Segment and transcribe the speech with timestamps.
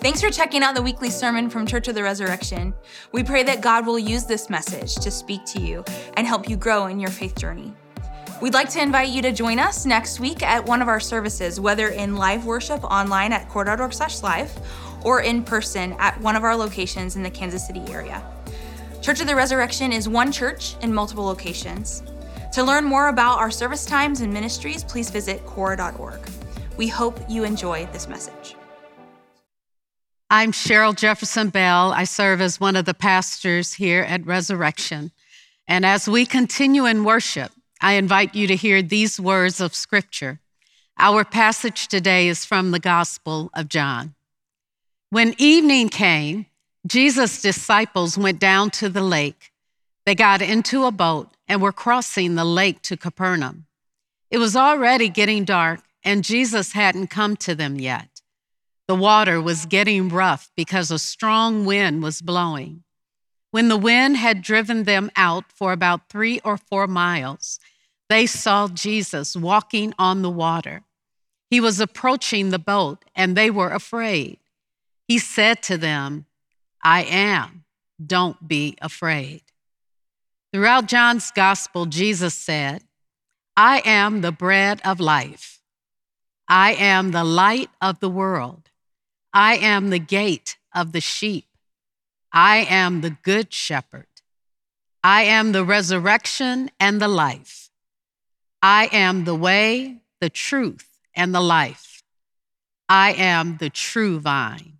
[0.00, 2.72] Thanks for checking out the weekly sermon from Church of the Resurrection.
[3.10, 5.84] We pray that God will use this message to speak to you
[6.16, 7.74] and help you grow in your faith journey.
[8.40, 11.58] We'd like to invite you to join us next week at one of our services,
[11.58, 14.56] whether in live worship online at cor.org slash live
[15.04, 18.22] or in person at one of our locations in the Kansas City area.
[19.02, 22.04] Church of the Resurrection is one church in multiple locations.
[22.52, 26.20] To learn more about our service times and ministries, please visit cor.org.
[26.76, 28.54] We hope you enjoy this message.
[30.30, 31.90] I'm Cheryl Jefferson Bell.
[31.90, 35.10] I serve as one of the pastors here at Resurrection.
[35.66, 37.50] And as we continue in worship,
[37.80, 40.40] I invite you to hear these words of Scripture.
[40.98, 44.16] Our passage today is from the Gospel of John.
[45.08, 46.44] When evening came,
[46.86, 49.50] Jesus' disciples went down to the lake.
[50.04, 53.64] They got into a boat and were crossing the lake to Capernaum.
[54.30, 58.17] It was already getting dark, and Jesus hadn't come to them yet.
[58.88, 62.84] The water was getting rough because a strong wind was blowing.
[63.50, 67.60] When the wind had driven them out for about three or four miles,
[68.08, 70.84] they saw Jesus walking on the water.
[71.50, 74.38] He was approaching the boat, and they were afraid.
[75.06, 76.24] He said to them,
[76.82, 77.64] I am,
[78.04, 79.42] don't be afraid.
[80.50, 82.84] Throughout John's gospel, Jesus said,
[83.54, 85.60] I am the bread of life.
[86.48, 88.70] I am the light of the world.
[89.32, 91.44] I am the gate of the sheep.
[92.32, 94.06] I am the good shepherd.
[95.02, 97.70] I am the resurrection and the life.
[98.62, 102.02] I am the way, the truth, and the life.
[102.88, 104.78] I am the true vine.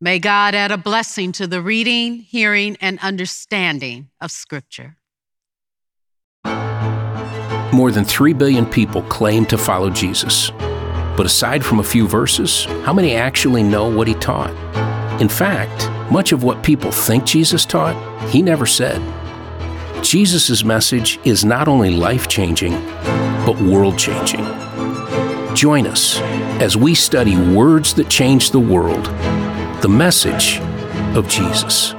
[0.00, 4.96] May God add a blessing to the reading, hearing, and understanding of Scripture.
[7.72, 10.50] More than 3 billion people claim to follow Jesus.
[11.16, 14.50] But aside from a few verses, how many actually know what he taught?
[15.20, 17.96] In fact, much of what people think Jesus taught,
[18.28, 19.00] he never said.
[20.04, 22.72] Jesus' message is not only life changing,
[23.44, 24.44] but world changing.
[25.54, 26.18] Join us
[26.60, 29.06] as we study words that change the world
[29.82, 30.58] the message
[31.16, 31.94] of Jesus.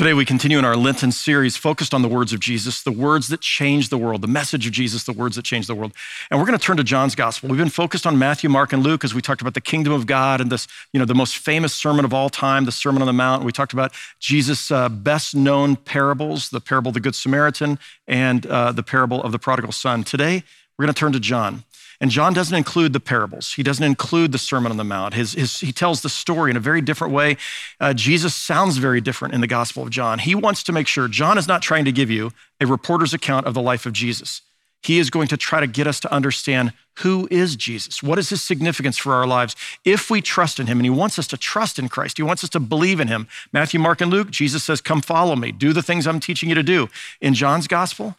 [0.00, 3.28] Today, we continue in our Lenten series focused on the words of Jesus, the words
[3.28, 5.92] that change the world, the message of Jesus, the words that change the world.
[6.30, 7.50] And we're going to turn to John's gospel.
[7.50, 10.06] We've been focused on Matthew, Mark, and Luke as we talked about the kingdom of
[10.06, 13.06] God and this, you know, the most famous sermon of all time, the Sermon on
[13.06, 13.44] the Mount.
[13.44, 17.78] We talked about Jesus' uh, best known parables, the parable of the Good Samaritan
[18.08, 20.02] and uh, the parable of the prodigal son.
[20.02, 20.44] Today,
[20.78, 21.64] we're going to turn to John.
[22.00, 23.52] And John doesn't include the parables.
[23.52, 25.12] He doesn't include the Sermon on the Mount.
[25.12, 27.36] His, his, he tells the story in a very different way.
[27.78, 30.18] Uh, Jesus sounds very different in the Gospel of John.
[30.18, 33.46] He wants to make sure John is not trying to give you a reporter's account
[33.46, 34.40] of the life of Jesus.
[34.82, 38.02] He is going to try to get us to understand who is Jesus?
[38.02, 40.78] What is his significance for our lives if we trust in him?
[40.78, 42.16] And he wants us to trust in Christ.
[42.16, 43.28] He wants us to believe in him.
[43.52, 45.52] Matthew, Mark, and Luke, Jesus says, Come follow me.
[45.52, 46.88] Do the things I'm teaching you to do.
[47.20, 48.16] In John's gospel,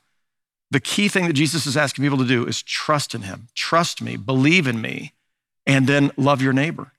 [0.72, 4.02] the key thing that Jesus is asking people to do is trust in him, trust
[4.02, 5.14] me, believe in me,
[5.66, 6.94] and then love your neighbor.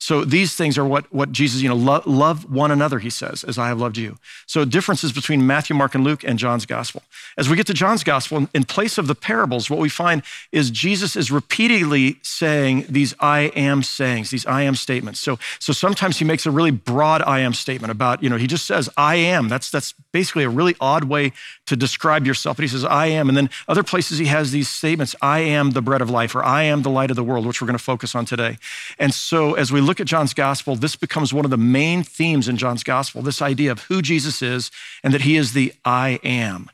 [0.00, 3.42] So these things are what, what Jesus, you know, love, love one another, he says,
[3.42, 4.16] as I have loved you.
[4.46, 7.02] So differences between Matthew, Mark, and Luke and John's gospel.
[7.36, 10.22] As we get to John's gospel, in place of the parables, what we find
[10.52, 15.18] is Jesus is repeatedly saying these I am sayings, these I am statements.
[15.18, 18.46] So, so sometimes he makes a really broad I am statement about, you know, he
[18.46, 19.48] just says, I am.
[19.48, 21.32] That's, that's basically a really odd way
[21.66, 22.56] to describe yourself.
[22.56, 23.28] But he says, I am.
[23.28, 26.44] And then other places he has these statements, I am the bread of life, or
[26.44, 28.58] I am the light of the world, which we're going to focus on today.
[28.98, 32.48] And so as we look at John's gospel, this becomes one of the main themes
[32.48, 34.70] in John's gospel this idea of who Jesus is
[35.02, 36.70] and that he is the I am.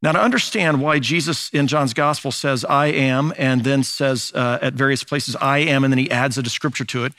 [0.00, 4.58] Now, to understand why Jesus in John's gospel says, I am, and then says uh,
[4.60, 7.14] at various places, I am, and then he adds a descriptor to it,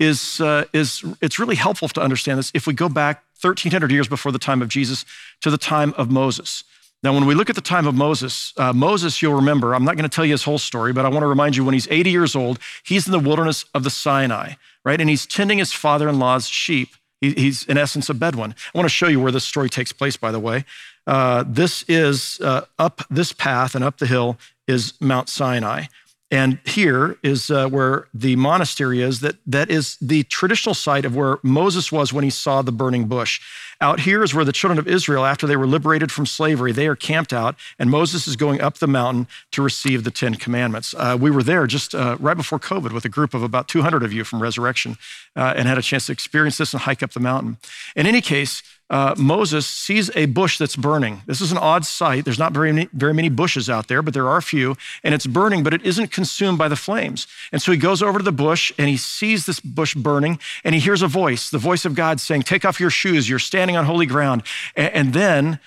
[0.00, 4.08] is, uh, is it's really helpful to understand this if we go back 1,300 years
[4.08, 5.04] before the time of Jesus
[5.42, 6.64] to the time of Moses.
[7.02, 9.96] Now, when we look at the time of Moses, uh, Moses, you'll remember, I'm not
[9.96, 11.88] going to tell you his whole story, but I want to remind you when he's
[11.90, 14.54] 80 years old, he's in the wilderness of the Sinai,
[14.84, 15.00] right?
[15.00, 16.90] And he's tending his father in law's sheep.
[17.20, 18.52] He's, in essence, a Bedouin.
[18.74, 20.64] I want to show you where this story takes place, by the way.
[21.06, 25.84] Uh, this is uh, up this path and up the hill is Mount Sinai.
[26.32, 29.20] And here is uh, where the monastery is.
[29.20, 33.04] That, that is the traditional site of where Moses was when he saw the burning
[33.04, 33.42] bush.
[33.82, 36.86] Out here is where the children of Israel, after they were liberated from slavery, they
[36.86, 40.94] are camped out, and Moses is going up the mountain to receive the Ten Commandments.
[40.96, 44.02] Uh, we were there just uh, right before COVID with a group of about 200
[44.02, 44.96] of you from Resurrection
[45.36, 47.58] uh, and had a chance to experience this and hike up the mountain.
[47.94, 51.22] In any case, uh, Moses sees a bush that's burning.
[51.24, 52.26] This is an odd sight.
[52.26, 55.14] There's not very many, very many bushes out there, but there are a few, and
[55.14, 57.26] it's burning, but it isn't consumed by the flames.
[57.52, 60.74] And so he goes over to the bush and he sees this bush burning, and
[60.74, 63.78] he hears a voice, the voice of God saying, Take off your shoes, you're standing
[63.78, 64.42] on holy ground.
[64.76, 65.60] And, and then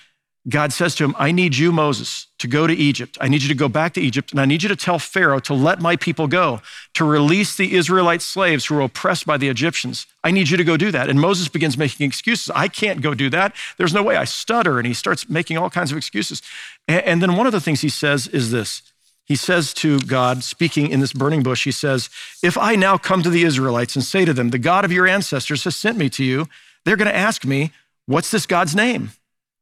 [0.48, 3.18] God says to him, I need you, Moses, to go to Egypt.
[3.20, 5.40] I need you to go back to Egypt, and I need you to tell Pharaoh
[5.40, 6.60] to let my people go,
[6.94, 10.06] to release the Israelite slaves who were oppressed by the Egyptians.
[10.22, 11.08] I need you to go do that.
[11.08, 12.50] And Moses begins making excuses.
[12.54, 13.56] I can't go do that.
[13.76, 14.16] There's no way.
[14.16, 14.78] I stutter.
[14.78, 16.42] And he starts making all kinds of excuses.
[16.86, 18.82] And then one of the things he says is this
[19.24, 22.08] He says to God, speaking in this burning bush, he says,
[22.40, 25.08] If I now come to the Israelites and say to them, The God of your
[25.08, 26.46] ancestors has sent me to you,
[26.84, 27.72] they're going to ask me,
[28.06, 29.10] What's this God's name?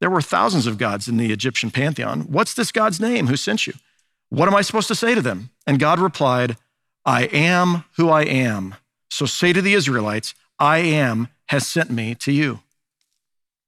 [0.05, 2.31] There were thousands of gods in the Egyptian pantheon.
[2.31, 3.73] What's this God's name who sent you?
[4.29, 5.49] What am I supposed to say to them?
[5.67, 6.59] And God replied,
[7.06, 8.75] I am who I am.
[9.09, 12.61] So say to the Israelites, I am has sent me to you.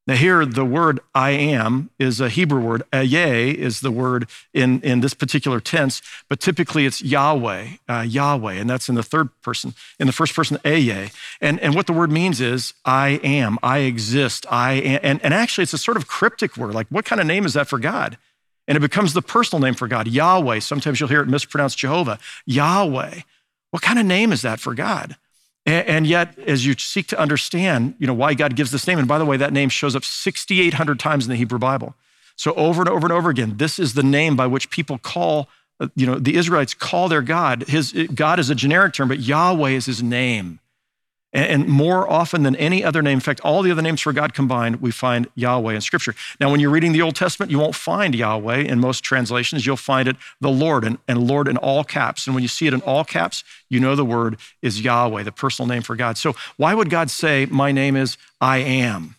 [0.07, 2.85] Now, here, the word I am is a Hebrew word.
[2.93, 8.53] Ayeh is the word in, in this particular tense, but typically it's Yahweh, uh, Yahweh,
[8.53, 9.75] and that's in the third person.
[9.99, 11.13] In the first person, Ayeh.
[11.41, 15.01] And, and what the word means is I am, I exist, I am.
[15.03, 16.73] And, and actually, it's a sort of cryptic word.
[16.73, 18.17] Like, what kind of name is that for God?
[18.69, 20.61] And it becomes the personal name for God, Yahweh.
[20.61, 23.23] Sometimes you'll hear it mispronounced Jehovah, Yahweh.
[23.73, 25.17] What kind of name is that for God?
[25.67, 29.09] And yet, as you seek to understand, you know, why God gives this name, and
[29.09, 31.97] by the way, that name shows up 6,800 times in the Hebrew Bible.
[32.37, 35.49] So over and over and over again, this is the name by which people call,
[35.81, 37.65] uh, you know, the Israelites call their God.
[37.67, 40.61] His God is a generic term, but Yahweh is his name.
[41.37, 44.33] And more often than any other name, in fact, all the other names for God
[44.33, 46.15] combined, we find Yahweh in Scripture.
[46.41, 49.67] Now, when you're reading the Old Testament, you won't find Yahweh in most translations.
[49.67, 52.27] You'll find it the Lord and, and Lord in all caps.
[52.27, 55.33] And when you see it in all caps, you know the word is Yahweh, the
[55.33, 56.17] personal name for God.
[56.17, 59.17] So, why would God say, My name is I am?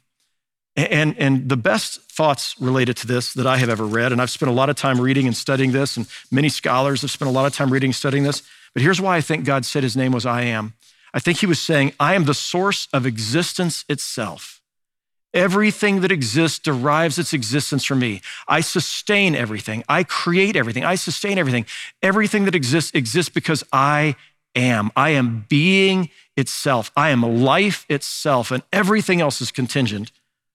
[0.76, 4.32] And, and the best thoughts related to this that I have ever read, and I've
[4.32, 7.32] spent a lot of time reading and studying this, and many scholars have spent a
[7.32, 8.42] lot of time reading and studying this.
[8.74, 10.74] But here's why I think God said his name was I am.
[11.18, 14.62] I think he was saying, I am the source of existence itself.
[15.34, 18.22] Everything that exists derives its existence from me.
[18.48, 19.84] I sustain everything.
[19.90, 20.86] I create everything.
[20.86, 21.66] I sustain everything.
[22.04, 24.16] Everything that exists exists because I
[24.56, 24.92] am.
[24.96, 26.92] I am being itself.
[26.96, 30.12] I am life itself, and everything else is contingent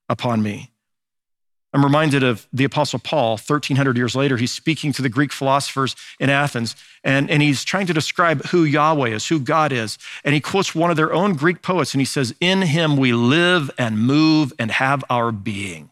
[0.09, 0.72] upon me.
[1.73, 4.37] I'm reminded of the Apostle Paul, 1300 years later.
[4.37, 8.65] He's speaking to the Greek philosophers in Athens, and, and he's trying to describe who
[8.65, 9.97] Yahweh is, who God is.
[10.23, 13.15] And he quotes one of their own Greek poets, and he says, In him we
[13.15, 15.91] live and move and have our being.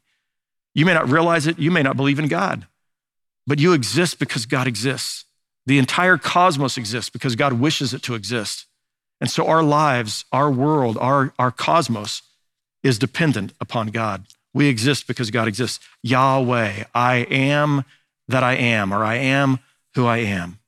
[0.74, 2.66] You may not realize it, you may not believe in God,
[3.46, 5.24] but you exist because God exists.
[5.64, 8.66] The entire cosmos exists because God wishes it to exist.
[9.20, 12.22] And so our lives, our world, our, our cosmos
[12.82, 14.24] is dependent upon God.
[14.52, 15.80] We exist because God exists.
[16.02, 17.84] Yahweh, I am
[18.28, 19.58] that I am, or I am
[19.94, 20.58] who I am.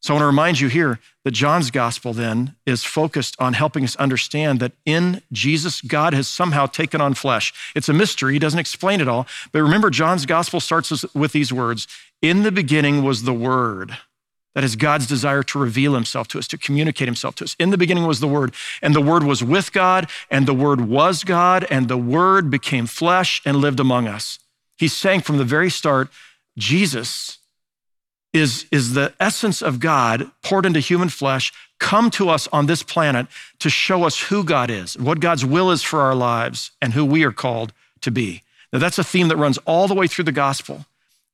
[0.00, 3.82] So I want to remind you here that John's gospel then is focused on helping
[3.82, 7.52] us understand that in Jesus, God has somehow taken on flesh.
[7.74, 9.26] It's a mystery, he doesn't explain it all.
[9.52, 11.88] But remember, John's gospel starts with these words
[12.22, 13.98] In the beginning was the Word.
[14.54, 17.54] That is God's desire to reveal himself to us, to communicate himself to us.
[17.58, 20.80] In the beginning was the Word, and the Word was with God, and the Word
[20.80, 24.38] was God, and the Word became flesh and lived among us.
[24.76, 26.08] He's saying from the very start,
[26.56, 27.38] Jesus
[28.32, 32.82] is, is the essence of God poured into human flesh, come to us on this
[32.82, 33.26] planet
[33.58, 37.04] to show us who God is, what God's will is for our lives, and who
[37.04, 38.42] we are called to be.
[38.72, 40.84] Now, that's a theme that runs all the way through the gospel.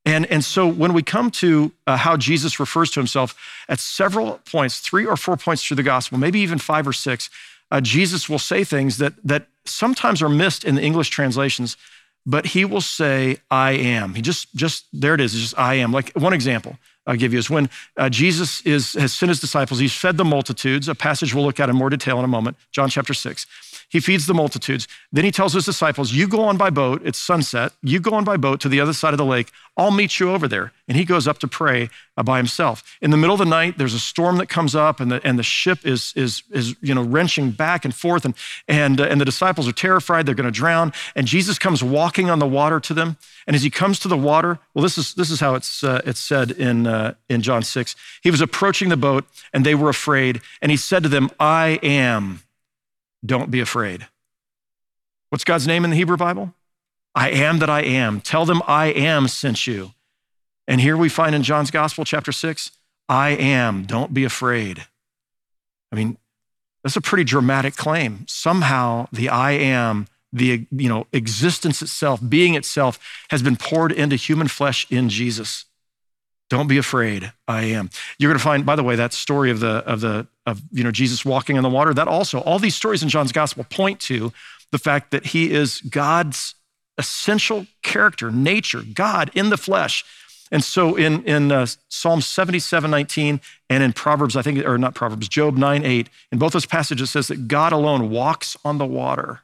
[0.07, 3.35] And, and so when we come to uh, how Jesus refers to himself
[3.69, 7.31] at several points, three or four points through the gospel, maybe even five or six,
[7.71, 11.79] uh, Jesus will say things that, that sometimes are missed in the English translations,
[12.27, 14.15] but he will say, I am.
[14.15, 15.91] He just, just there it is, it's just I am.
[15.91, 19.81] Like one example I'll give you is when uh, Jesus is, has sent his disciples,
[19.81, 22.57] he's fed the multitudes, a passage we'll look at in more detail in a moment,
[22.73, 23.47] John chapter six.
[23.89, 24.89] He feeds the multitudes.
[25.13, 27.03] Then he tells his disciples, You go on by boat.
[27.05, 27.73] It's sunset.
[27.83, 29.51] You go on by boat to the other side of the lake.
[29.77, 30.73] I'll meet you over there.
[30.87, 32.97] And he goes up to pray uh, by himself.
[33.01, 35.39] In the middle of the night, there's a storm that comes up, and the, and
[35.39, 38.25] the ship is, is, is you know, wrenching back and forth.
[38.25, 38.35] And,
[38.69, 40.27] and, uh, and the disciples are terrified.
[40.27, 40.93] They're going to drown.
[41.17, 43.17] And Jesus comes walking on the water to them.
[43.47, 46.01] And as he comes to the water, well, this is, this is how it's, uh,
[46.05, 47.97] it's said in, uh, in John 6.
[48.23, 50.41] He was approaching the boat, and they were afraid.
[50.63, 52.44] And he said to them, I am
[53.25, 54.07] don't be afraid.
[55.29, 56.55] What's God's name in the Hebrew Bible?
[57.15, 58.21] I am that I am.
[58.21, 59.93] Tell them I am sent you.
[60.67, 62.71] And here we find in John's Gospel, chapter six,
[63.09, 63.85] I am.
[63.85, 64.87] Don't be afraid.
[65.93, 66.17] I mean,
[66.83, 68.25] that's a pretty dramatic claim.
[68.27, 72.99] Somehow the I am the you know, existence itself, being itself,
[73.31, 75.65] has been poured into human flesh in Jesus.
[76.51, 77.33] Don't be afraid.
[77.47, 77.89] I am.
[78.19, 80.85] You're going to find, by the way, that story of the of the of you
[80.85, 81.95] know Jesus walking on the water.
[81.95, 84.33] That also, all these stories in John's gospel point to
[84.71, 86.55] the fact that he is God's
[86.99, 90.05] essential character, nature, God in the flesh.
[90.53, 94.95] And so in, in uh, Psalm 77, 19, and in Proverbs, I think, or not
[94.95, 98.79] Proverbs, Job 9, 8, in both those passages it says that God alone walks on
[98.79, 99.41] the water.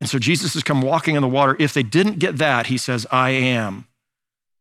[0.00, 1.56] And so Jesus has come walking on the water.
[1.58, 3.86] If they didn't get that, he says, I am.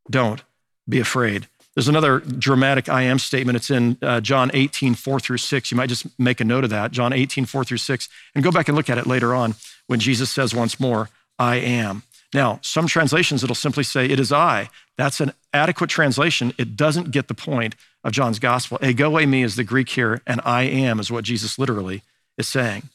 [0.10, 0.44] Don't
[0.88, 1.48] be afraid.
[1.76, 3.56] There's another dramatic I am statement.
[3.56, 5.72] It's in uh, John 18, 4 through 6.
[5.72, 8.52] You might just make a note of that, John 18, 4 through 6, and go
[8.52, 9.56] back and look at it later on
[9.88, 12.04] when Jesus says once more, I am.
[12.34, 14.70] Now, some translations, it'll simply say, It is I.
[14.98, 16.54] That's an adequate translation.
[16.58, 18.78] It doesn't get the point of John's gospel.
[18.84, 22.04] Ego eimi is the Greek here, and I am is what Jesus literally
[22.38, 22.90] is saying.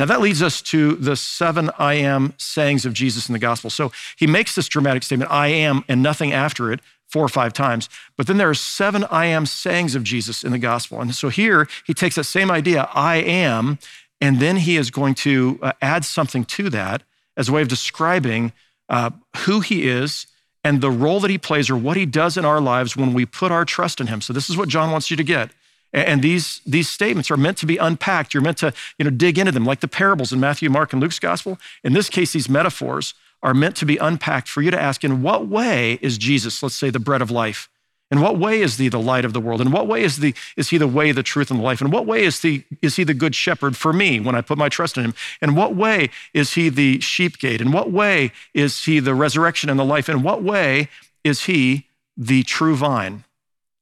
[0.00, 3.68] Now, that leads us to the seven I am sayings of Jesus in the gospel.
[3.68, 7.52] So he makes this dramatic statement, I am, and nothing after it, four or five
[7.52, 7.90] times.
[8.16, 11.02] But then there are seven I am sayings of Jesus in the gospel.
[11.02, 13.78] And so here he takes that same idea, I am,
[14.22, 17.02] and then he is going to uh, add something to that
[17.36, 18.54] as a way of describing
[18.88, 19.10] uh,
[19.44, 20.26] who he is
[20.64, 23.26] and the role that he plays or what he does in our lives when we
[23.26, 24.22] put our trust in him.
[24.22, 25.50] So this is what John wants you to get.
[25.92, 28.32] And these, these statements are meant to be unpacked.
[28.32, 31.02] You're meant to you know, dig into them, like the parables in Matthew, Mark, and
[31.02, 31.58] Luke's gospel.
[31.82, 35.22] In this case, these metaphors are meant to be unpacked for you to ask in
[35.22, 37.68] what way is Jesus, let's say, the bread of life?
[38.10, 39.60] In what way is he the light of the world?
[39.60, 41.80] In what way is, the, is he the way, the truth, and the life?
[41.80, 44.58] In what way is, the, is he the good shepherd for me when I put
[44.58, 45.14] my trust in him?
[45.40, 47.60] In what way is he the sheep gate?
[47.60, 50.08] In what way is he the resurrection and the life?
[50.08, 50.88] In what way
[51.22, 53.24] is he the true vine?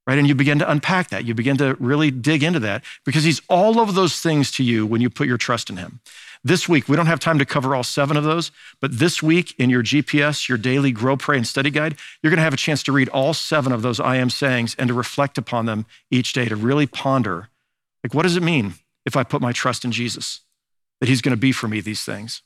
[0.08, 0.18] Right?
[0.18, 1.26] And you begin to unpack that.
[1.26, 4.86] You begin to really dig into that because he's all of those things to you
[4.86, 6.00] when you put your trust in him.
[6.42, 8.50] This week, we don't have time to cover all seven of those,
[8.80, 12.38] but this week in your GPS, your daily Grow, Pray, and Study Guide, you're going
[12.38, 14.94] to have a chance to read all seven of those I am sayings and to
[14.94, 17.48] reflect upon them each day, to really ponder
[18.02, 18.74] like, what does it mean
[19.04, 20.40] if I put my trust in Jesus,
[21.00, 22.42] that He's going to be for me these things?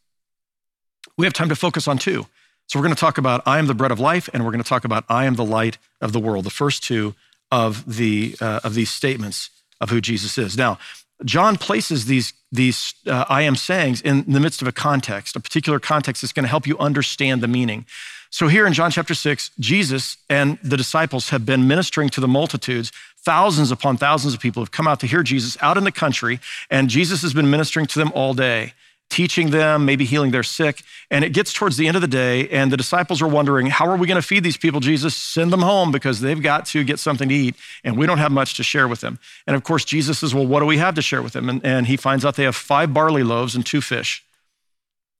[1.16, 2.26] We have time to focus on two.
[2.66, 4.62] So we're going to talk about I am the bread of life, and we're going
[4.62, 7.14] to talk about I am the light of the world, the first two
[7.52, 10.56] of, the, uh, of these statements of who Jesus is.
[10.56, 10.78] Now,
[11.24, 15.40] John places these, these uh, I am sayings in the midst of a context, a
[15.40, 17.86] particular context that's going to help you understand the meaning.
[18.30, 22.26] So, here in John chapter 6, Jesus and the disciples have been ministering to the
[22.26, 22.90] multitudes.
[23.18, 26.40] Thousands upon thousands of people have come out to hear Jesus out in the country,
[26.70, 28.72] and Jesus has been ministering to them all day
[29.12, 30.82] teaching them, maybe healing their sick.
[31.10, 33.86] And it gets towards the end of the day, and the disciples are wondering, How
[33.86, 35.14] are we going to feed these people, Jesus?
[35.14, 37.54] Send them home because they've got to get something to eat,
[37.84, 39.18] and we don't have much to share with them.
[39.46, 41.48] And of course, Jesus says, Well, what do we have to share with them?
[41.48, 44.24] And, and he finds out they have five barley loaves and two fish.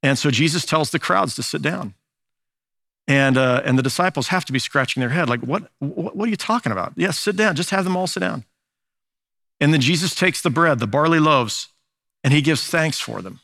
[0.01, 1.93] And so Jesus tells the crowds to sit down.
[3.07, 6.27] And, uh, and the disciples have to be scratching their head, like, what, what, what
[6.27, 6.93] are you talking about?
[6.95, 7.55] Yes, yeah, sit down.
[7.55, 8.45] Just have them all sit down.
[9.59, 11.69] And then Jesus takes the bread, the barley loaves,
[12.23, 13.39] and he gives thanks for them.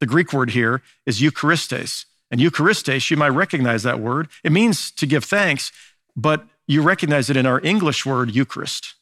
[0.00, 2.04] The Greek word here is Eucharistes.
[2.30, 4.28] And Eucharistes, you might recognize that word.
[4.44, 5.72] It means to give thanks,
[6.14, 8.94] but you recognize it in our English word Eucharist.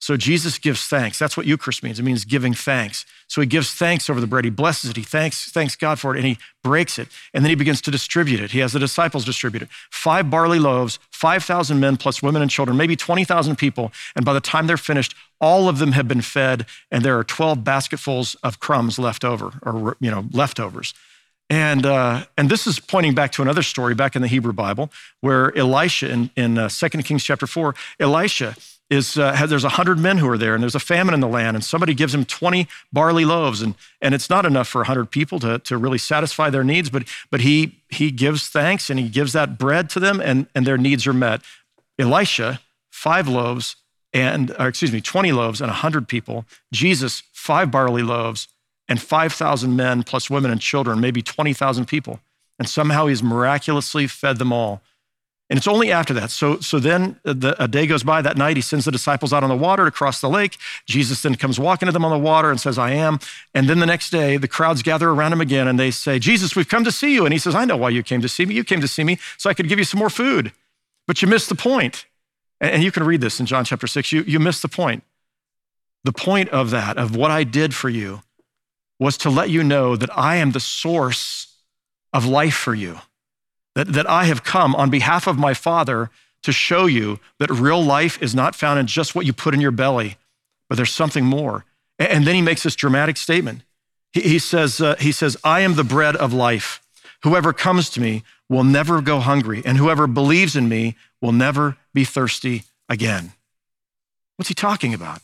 [0.00, 1.18] So Jesus gives thanks.
[1.18, 2.00] That's what Eucharist means.
[2.00, 3.04] It means giving thanks.
[3.28, 4.46] So he gives thanks over the bread.
[4.46, 4.96] He blesses it.
[4.96, 7.08] He thanks, thanks God for it, and he breaks it.
[7.34, 8.50] And then he begins to distribute it.
[8.50, 9.68] He has the disciples distribute it.
[9.90, 13.92] Five barley loaves, 5,000 men plus women and children, maybe 20,000 people.
[14.16, 17.24] And by the time they're finished, all of them have been fed, and there are
[17.24, 20.94] 12 basketfuls of crumbs left over, or you know, leftovers.
[21.50, 24.90] And, uh, and this is pointing back to another story back in the Hebrew Bible
[25.20, 28.54] where Elisha in, in uh, 2 Kings chapter 4, Elisha
[28.90, 31.56] is uh, there's 100 men who are there and there's a famine in the land
[31.56, 35.38] and somebody gives him 20 barley loaves and, and it's not enough for 100 people
[35.38, 39.32] to, to really satisfy their needs but, but he, he gives thanks and he gives
[39.32, 41.40] that bread to them and, and their needs are met.
[41.98, 43.76] Elisha five loaves
[44.12, 46.44] and excuse me 20 loaves and 100 people.
[46.72, 48.48] Jesus five barley loaves
[48.88, 52.18] and 5000 men plus women and children maybe 20000 people.
[52.58, 54.82] And somehow he's miraculously fed them all
[55.50, 56.30] and it's only after that.
[56.30, 58.56] So, so then the, a day goes by that night.
[58.56, 60.56] He sends the disciples out on the water to cross the lake.
[60.86, 63.18] Jesus then comes walking to them on the water and says, I am.
[63.52, 66.54] And then the next day, the crowds gather around him again and they say, Jesus,
[66.54, 67.24] we've come to see you.
[67.24, 68.54] And he says, I know why you came to see me.
[68.54, 70.52] You came to see me so I could give you some more food.
[71.08, 72.06] But you missed the point.
[72.60, 74.12] And you can read this in John chapter six.
[74.12, 75.02] You, you missed the point.
[76.04, 78.22] The point of that, of what I did for you,
[79.00, 81.56] was to let you know that I am the source
[82.12, 83.00] of life for you
[83.80, 86.10] that, that I have come on behalf of my Father
[86.42, 89.60] to show you that real life is not found in just what you put in
[89.60, 90.18] your belly,
[90.68, 91.64] but there's something more.
[91.98, 93.62] And then he makes this dramatic statement.
[94.12, 96.82] He, he says, uh, he says, I am the bread of life.
[97.22, 101.78] Whoever comes to me will never go hungry, and whoever believes in me will never
[101.94, 103.32] be thirsty again.
[104.36, 105.22] What's he talking about?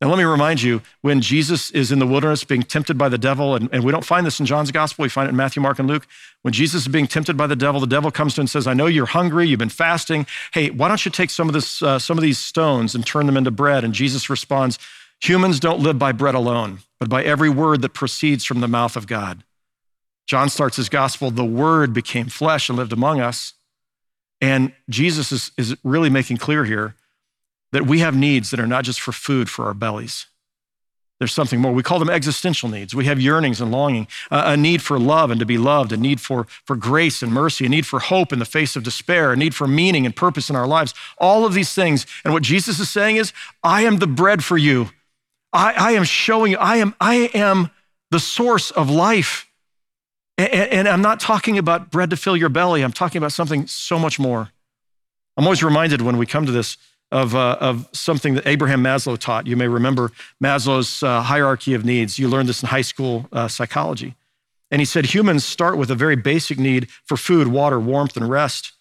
[0.00, 3.16] Now, let me remind you when Jesus is in the wilderness being tempted by the
[3.16, 5.62] devil, and, and, we don't find this in John's gospel, we find it in Matthew,
[5.62, 6.06] Mark, and Luke.
[6.42, 8.66] When Jesus is being tempted by the devil, the devil comes to him and says,
[8.66, 10.26] I know you're hungry, you've been fasting.
[10.52, 13.26] Hey, why don't you take some of, this, uh, some of these stones and turn
[13.26, 13.84] them into bread?
[13.84, 14.78] And Jesus responds,
[15.22, 18.96] Humans don't live by bread alone, but by every word that proceeds from the mouth
[18.96, 19.44] of God.
[20.26, 23.54] John starts his gospel, the word became flesh and lived among us.
[24.40, 26.94] And Jesus is, is really making clear here
[27.74, 30.26] that we have needs that are not just for food for our bellies.
[31.18, 31.72] There's something more.
[31.72, 32.94] We call them existential needs.
[32.94, 36.20] We have yearnings and longing, a need for love and to be loved, a need
[36.20, 39.36] for, for grace and mercy, a need for hope in the face of despair, a
[39.36, 40.94] need for meaning and purpose in our lives.
[41.18, 42.06] All of these things.
[42.24, 43.32] And what Jesus is saying is,
[43.64, 44.90] I am the bread for you.
[45.52, 47.70] I, I am showing you, I am, I am
[48.12, 49.48] the source of life.
[50.38, 52.82] And, and I'm not talking about bread to fill your belly.
[52.82, 54.50] I'm talking about something so much more.
[55.36, 56.76] I'm always reminded when we come to this
[57.14, 59.46] of, uh, of something that Abraham Maslow taught.
[59.46, 60.10] You may remember
[60.42, 62.18] Maslow's uh, hierarchy of needs.
[62.18, 64.16] You learned this in high school uh, psychology.
[64.72, 68.28] And he said humans start with a very basic need for food, water, warmth, and
[68.28, 68.72] rest.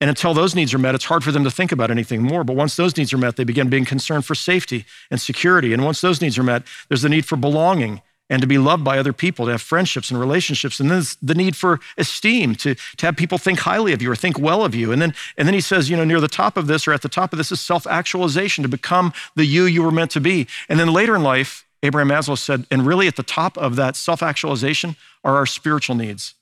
[0.00, 2.44] And until those needs are met, it's hard for them to think about anything more.
[2.44, 5.72] But once those needs are met, they begin being concerned for safety and security.
[5.72, 8.82] And once those needs are met, there's the need for belonging and to be loved
[8.82, 10.80] by other people, to have friendships and relationships.
[10.80, 14.16] And then the need for esteem, to, to have people think highly of you or
[14.16, 14.90] think well of you.
[14.90, 17.02] And then, and then he says, you know, near the top of this or at
[17.02, 20.20] the top of this is self actualization, to become the you you were meant to
[20.20, 20.46] be.
[20.68, 23.96] And then later in life, Abraham Maslow said, and really at the top of that
[23.96, 26.34] self actualization are our spiritual needs.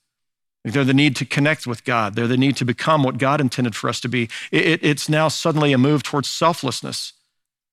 [0.63, 2.15] They're the need to connect with God.
[2.15, 4.29] They're the need to become what God intended for us to be.
[4.51, 7.13] It, it, it's now suddenly a move towards selflessness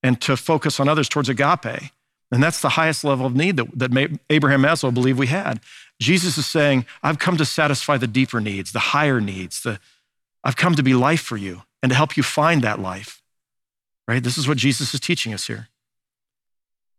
[0.02, 1.92] and to focus on others towards agape.
[2.30, 5.60] And that's the highest level of need that, that Abraham Maslow believed we had.
[6.00, 9.62] Jesus is saying, I've come to satisfy the deeper needs, the higher needs.
[9.62, 9.80] The,
[10.44, 13.22] I've come to be life for you and to help you find that life.
[14.06, 14.22] Right?
[14.22, 15.68] This is what Jesus is teaching us here.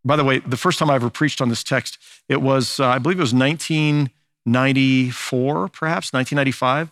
[0.04, 2.88] By the way, the first time I ever preached on this text, it was, uh,
[2.88, 6.90] I believe it was 1994, perhaps, 1995.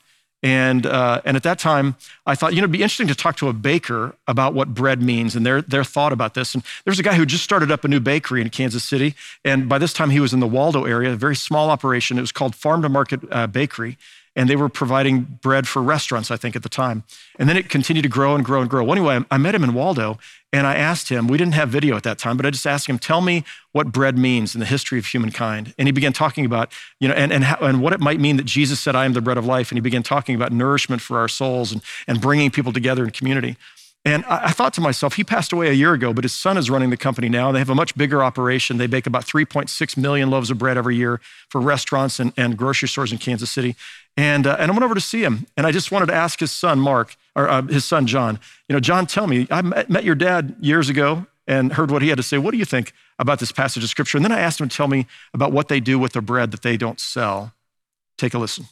[0.48, 3.36] And, uh, and at that time, I thought, you know, it'd be interesting to talk
[3.38, 6.54] to a baker about what bread means and their, their thought about this.
[6.54, 9.14] And there's a guy who just started up a new bakery in Kansas City.
[9.44, 12.18] And by this time, he was in the Waldo area, a very small operation.
[12.18, 13.98] It was called Farm to Market uh, Bakery
[14.38, 17.04] and they were providing bread for restaurants, I think, at the time.
[17.40, 18.84] And then it continued to grow and grow and grow.
[18.84, 20.20] Well, anyway, I met him in Waldo,
[20.54, 22.88] and I asked him, we didn't have video at that time, but I just asked
[22.88, 25.74] him, tell me what bread means in the history of humankind.
[25.78, 28.38] And he began talking about, you know, and, and, how, and what it might mean
[28.38, 29.72] that Jesus said, I am the bread of life.
[29.72, 33.12] And he began talking about nourishment for our souls and, and bringing people together in
[33.12, 33.58] community.
[34.06, 36.70] And I, thought to myself, he passed away a year ago, but his son is
[36.70, 37.52] running the company now.
[37.52, 38.78] They have a much bigger operation.
[38.78, 42.88] They bake about 3.6 million loaves of bread every year for restaurants and, and grocery
[42.88, 43.76] stores in Kansas City.
[44.16, 46.40] And, uh, and I went over to see him, and I just wanted to ask
[46.40, 50.04] his son, Mark, or uh, his son, John, you know, John, tell me, I met,
[50.04, 52.38] your dad years ago and heard what he had to say.
[52.40, 54.18] What do you think about this passage of scripture?
[54.18, 56.52] And then I asked him to tell me about what they do with the bread
[56.52, 57.54] that they don't sell.
[58.18, 58.66] Take a listen.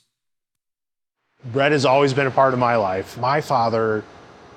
[1.53, 3.17] Bread has always been a part of my life.
[3.19, 4.03] My father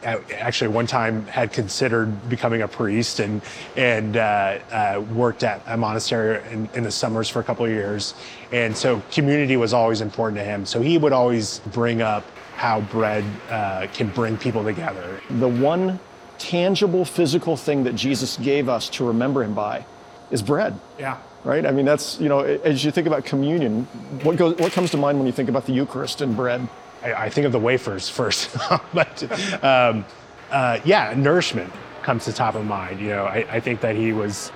[0.05, 3.43] actually one time had considered becoming a priest and
[3.77, 7.71] and uh, uh, worked at a monastery in, in, the summers for a couple of
[7.73, 8.15] years
[8.53, 12.25] and so community was always important to him so he would always bring up
[12.59, 15.21] how bread uh, can bring people together.
[15.31, 16.01] The one
[16.39, 19.85] tangible physical thing that jesus gave us to remember him by
[20.33, 20.79] is bread.
[20.99, 21.19] Yeah.
[21.45, 21.65] Right?
[21.65, 23.85] I mean that's you know as you think about communion
[24.25, 26.69] what goes what comes to mind when you think about the eucharist and bread?
[27.03, 28.57] I, I think of the wafers first,
[28.93, 30.05] but um,
[30.51, 32.99] uh, yeah, nourishment comes to top of mind.
[32.99, 34.51] You know, I, I, think that he was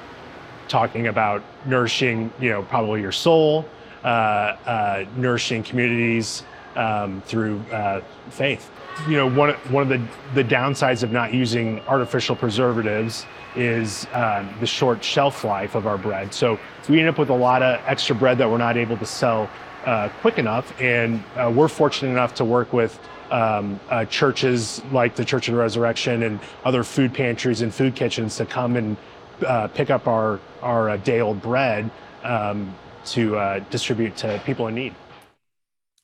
[0.66, 3.64] talking about nourishing, you know, probably your soul,
[4.02, 6.42] uh, uh, nourishing communities
[6.76, 8.70] um, through uh, faith.
[9.08, 10.02] You know, one one of the
[10.34, 15.98] the downsides of not using artificial preservatives is um, the short shelf life of our
[15.98, 16.32] bread.
[16.32, 16.58] So
[16.88, 19.48] we end up with a lot of extra bread that we're not able to sell
[19.84, 20.72] uh, quick enough.
[20.80, 22.98] And uh, we're fortunate enough to work with
[23.30, 27.94] um, uh, churches like the Church of the Resurrection and other food pantries and food
[27.94, 28.96] kitchens to come and
[29.46, 31.90] uh, pick up our, our uh, day old bread
[32.22, 32.74] um,
[33.06, 34.94] to uh, distribute to people in need.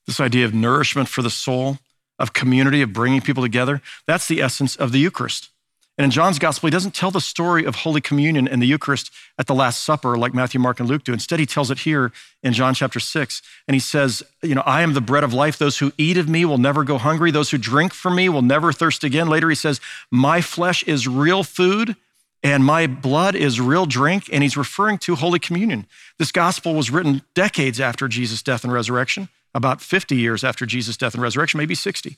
[0.08, 1.76] This idea of nourishment for the soul,
[2.18, 5.50] of community, of bringing people together, that's the essence of the Eucharist.
[5.98, 9.10] And in John's gospel, he doesn't tell the story of Holy Communion and the Eucharist
[9.38, 11.12] at the Last Supper like Matthew, Mark, and Luke do.
[11.12, 12.10] Instead, he tells it here
[12.42, 13.42] in John chapter 6.
[13.66, 15.58] And he says, You know, I am the bread of life.
[15.58, 17.30] Those who eat of me will never go hungry.
[17.30, 19.28] Those who drink from me will never thirst again.
[19.28, 19.78] Later, he says,
[20.10, 21.96] My flesh is real food
[22.42, 24.30] and my blood is real drink.
[24.32, 25.84] And he's referring to Holy Communion.
[26.18, 30.96] This gospel was written decades after Jesus' death and resurrection, about 50 years after Jesus'
[30.96, 32.16] death and resurrection, maybe 60.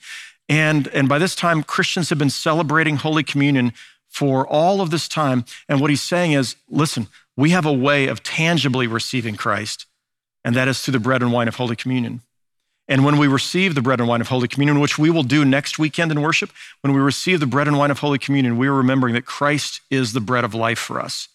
[0.49, 3.73] And, and by this time, Christians have been celebrating Holy Communion
[4.09, 5.45] for all of this time.
[5.69, 9.87] And what he's saying is listen, we have a way of tangibly receiving Christ,
[10.45, 12.21] and that is through the bread and wine of Holy Communion.
[12.87, 15.45] And when we receive the bread and wine of Holy Communion, which we will do
[15.45, 16.51] next weekend in worship,
[16.83, 19.81] when we receive the bread and wine of Holy Communion, we are remembering that Christ
[19.91, 21.29] is the bread of life for us,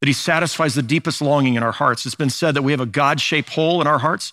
[0.00, 2.06] that he satisfies the deepest longing in our hearts.
[2.06, 4.32] It's been said that we have a God shaped hole in our hearts,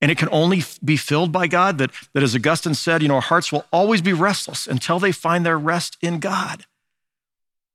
[0.00, 1.78] and it can only be filled by God.
[1.78, 5.12] That, that, as Augustine said, you know, our hearts will always be restless until they
[5.12, 6.64] find their rest in God.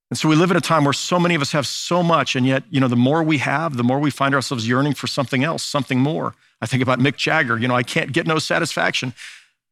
[0.09, 2.35] And so we live in a time where so many of us have so much,
[2.35, 5.07] and yet, you know, the more we have, the more we find ourselves yearning for
[5.07, 6.35] something else, something more.
[6.61, 9.13] I think about Mick Jagger, you know, I can't get no satisfaction.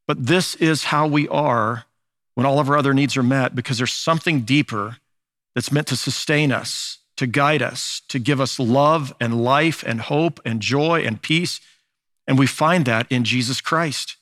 [0.08, 1.86] But this is how we are
[2.36, 4.98] when all of our other needs are met because there's something deeper
[5.56, 10.02] that's meant to sustain us, to guide us, to give us love and life and
[10.02, 11.62] hope and joy and peace.
[12.28, 14.18] And we find that in Jesus Christ.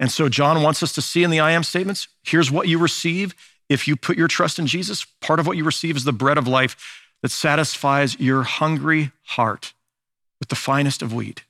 [0.00, 2.78] And so John wants us to see in the I am statements here's what you
[2.78, 3.34] receive
[3.68, 6.36] if you put your trust in Jesus, part of what you receive is the bread
[6.36, 6.76] of life
[7.22, 9.72] that satisfies your hungry heart
[10.38, 11.44] with the finest of wheat.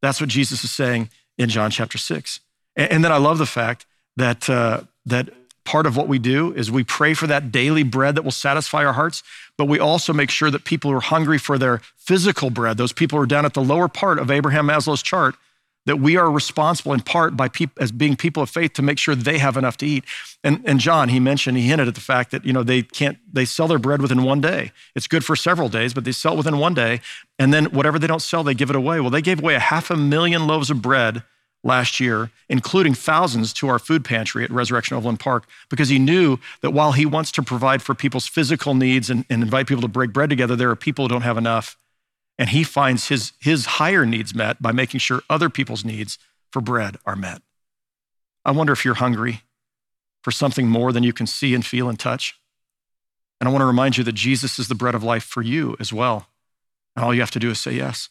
[0.00, 2.40] That's what Jesus is saying in John chapter 6.
[2.74, 5.28] And then I love the fact that, uh, that
[5.64, 8.84] part of what we do is we pray for that daily bread that will satisfy
[8.84, 9.22] our hearts,
[9.56, 12.92] but we also make sure that people who are hungry for their physical bread, those
[12.92, 15.36] people who are down at the lower part of Abraham Maslow's chart,
[15.84, 17.48] that we are responsible in part by
[17.78, 20.04] as being people of faith to make sure they have enough to eat.
[20.44, 23.18] And, and John, he mentioned, he hinted at the fact that, you know, they can't,
[23.32, 24.70] they sell their bread within one day.
[24.94, 27.00] It's good for several days, but they sell it within one day.
[27.38, 29.00] And then whatever they don't sell, they give it away.
[29.00, 31.24] Well, they gave away a half a million loaves of bread
[31.64, 36.38] last year, including thousands to our food pantry at Resurrection Overland Park, because he knew
[36.60, 39.88] that while he wants to provide for people's physical needs and, and invite people to
[39.88, 41.76] break bread together, there are people who don't have enough.
[42.38, 46.18] And he finds his, his higher needs met by making sure other people's needs
[46.50, 47.42] for bread are met.
[48.44, 49.42] I wonder if you're hungry
[50.22, 52.38] for something more than you can see and feel and touch.
[53.40, 55.76] And I want to remind you that Jesus is the bread of life for you
[55.78, 56.28] as well.
[56.94, 58.08] And all you have to do is say yes.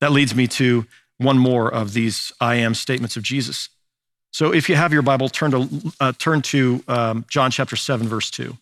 [0.00, 0.86] That leads me to
[1.22, 3.68] one more of these I am statements of Jesus.
[4.32, 8.08] So if you have your Bible, turn to, uh, turn to um, John chapter 7,
[8.08, 8.56] verse 2.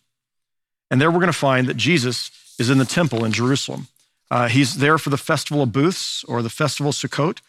[0.89, 3.87] And there we're going to find that Jesus is in the temple in Jerusalem.
[4.29, 7.39] Uh, he's there for the Festival of Booths or the Festival of Sukkot.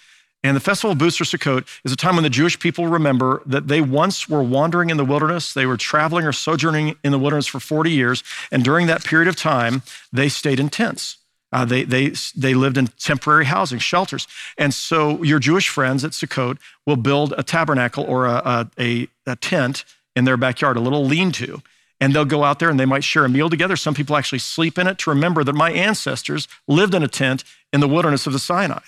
[0.45, 3.43] And the Festival of Booths or Sukkot is a time when the Jewish people remember
[3.47, 5.53] that they once were wandering in the wilderness.
[5.53, 8.25] They were traveling or sojourning in the wilderness for 40 years.
[8.51, 11.19] And during that period of time, they stayed in tents.
[11.53, 14.27] Uh, they, they, they lived in temporary housing, shelters.
[14.57, 19.37] And so your Jewish friends at Sukkot will build a tabernacle or a, a, a
[19.37, 19.85] tent
[20.17, 21.63] in their backyard, a little lean to
[22.03, 23.77] and they'll go out there and they might share a meal together.
[23.77, 27.45] Some people actually sleep in it to remember that my ancestors lived in a tent
[27.73, 28.81] in the wilderness of the Sinai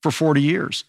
[0.00, 0.84] for 40 years.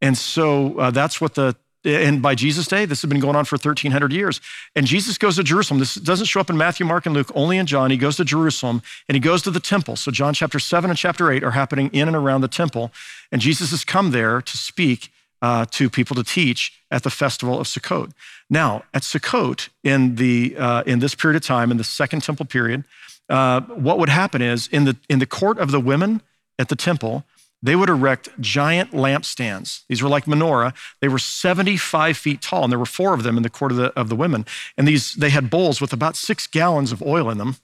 [0.00, 1.54] And so uh, that's what the,
[1.86, 4.40] and by Jesus' day, this has been going on for 1,300 years.
[4.74, 5.78] And Jesus goes to Jerusalem.
[5.78, 7.90] This doesn't show up in Matthew, Mark, and Luke, only in John.
[7.90, 9.94] He goes to Jerusalem and he goes to the temple.
[9.96, 12.90] So John chapter 7 and chapter 8 are happening in and around the temple.
[13.30, 17.60] And Jesus has come there to speak uh, to people to teach at the festival
[17.60, 18.12] of Sukkot.
[18.50, 22.46] Now, at Sukkot, in, the, uh, in this period of time, in the second temple
[22.46, 22.84] period,
[23.28, 26.22] uh, what would happen is in the, in the court of the women
[26.58, 27.24] at the temple,
[27.66, 29.84] they would erect giant lampstands.
[29.88, 30.74] These were like menorah.
[31.00, 33.78] They were 75 feet tall, and there were four of them in the court of
[33.78, 34.46] the, of the women.
[34.76, 37.56] And these, they had bowls with about six gallons of oil in them.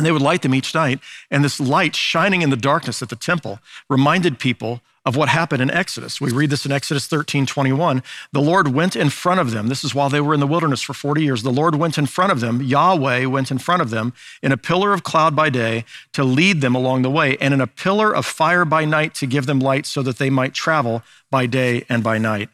[0.00, 0.98] And they would light them each night.
[1.30, 3.58] And this light shining in the darkness at the temple
[3.90, 6.22] reminded people of what happened in Exodus.
[6.22, 8.02] We read this in Exodus 13 21.
[8.32, 9.66] The Lord went in front of them.
[9.68, 11.42] This is while they were in the wilderness for 40 years.
[11.42, 12.62] The Lord went in front of them.
[12.62, 15.84] Yahweh went in front of them in a pillar of cloud by day
[16.14, 19.26] to lead them along the way, and in a pillar of fire by night to
[19.26, 22.48] give them light so that they might travel by day and by night.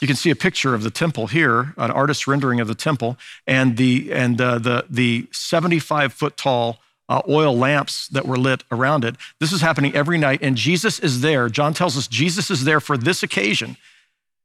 [0.00, 3.18] You can see a picture of the temple here, an artist's rendering of the temple,
[3.46, 6.78] and the and uh, the the 75 foot tall
[7.10, 9.16] uh, oil lamps that were lit around it.
[9.40, 11.48] This is happening every night, and Jesus is there.
[11.48, 13.76] John tells us Jesus is there for this occasion.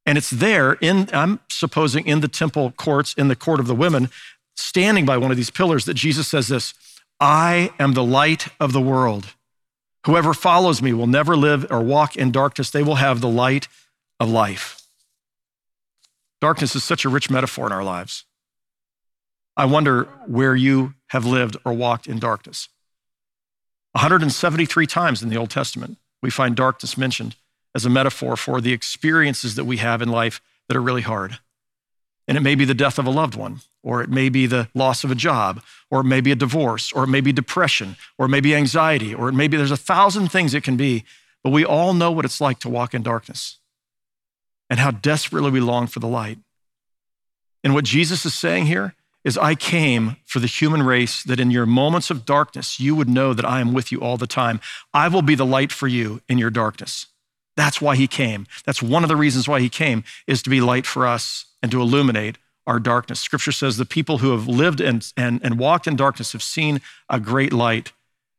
[0.05, 3.73] And it's there in, I'm supposing, in the temple courts, in the court of the
[3.73, 4.09] women,
[4.55, 6.73] standing by one of these pillars that Jesus says this
[7.19, 9.33] I am the light of the world.
[10.05, 13.67] Whoever follows me will never live or walk in darkness, they will have the light
[14.19, 14.84] of life.
[16.41, 18.25] Darkness is such a rich metaphor in our lives.
[19.57, 22.67] I wonder where you have lived or walked in darkness.
[23.93, 27.35] 173 times in the Old Testament, we find darkness mentioned
[27.73, 31.39] as a metaphor for the experiences that we have in life that are really hard.
[32.27, 34.67] And it may be the death of a loved one, or it may be the
[34.73, 37.95] loss of a job, or it may be a divorce, or it may be depression,
[38.17, 40.75] or it may be anxiety, or it may be there's a thousand things it can
[40.75, 41.05] be,
[41.43, 43.59] but we all know what it's like to walk in darkness
[44.69, 46.37] and how desperately we long for the light.
[47.63, 51.49] And what Jesus is saying here is, I came for the human race that in
[51.49, 54.59] your moments of darkness, you would know that I am with you all the time.
[54.93, 57.07] I will be the light for you in your darkness.
[57.57, 58.45] That's why he came.
[58.65, 61.71] That's one of the reasons why he came, is to be light for us and
[61.71, 63.19] to illuminate our darkness.
[63.19, 66.81] Scripture says the people who have lived and, and, and walked in darkness have seen
[67.09, 67.93] a great light.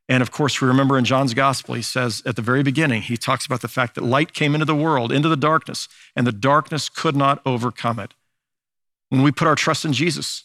[0.09, 3.17] And of course, we remember in John's gospel, he says at the very beginning, he
[3.17, 6.33] talks about the fact that light came into the world, into the darkness, and the
[6.33, 8.15] darkness could not overcome it.
[9.09, 10.45] When we put our trust in Jesus,